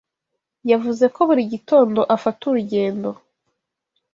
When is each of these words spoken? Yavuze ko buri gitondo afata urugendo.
Yavuze 0.71 1.05
ko 1.15 1.19
buri 1.27 1.43
gitondo 1.53 1.99
afata 2.15 2.41
urugendo. 2.49 3.09